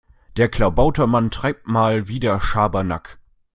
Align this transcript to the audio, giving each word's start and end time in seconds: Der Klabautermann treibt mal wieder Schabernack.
Der 0.35 0.49
Klabautermann 0.49 1.29
treibt 1.29 1.67
mal 1.67 2.07
wieder 2.07 2.39
Schabernack. 2.39 3.19